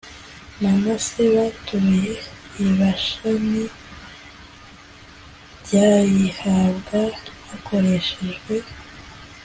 manase 0.61 1.21
batuye 1.35 2.11
i 2.65 2.67
bashani 2.77 3.63
y 5.71 5.73
bayihabwa 5.81 7.01
hakoreshejwe 7.47 8.55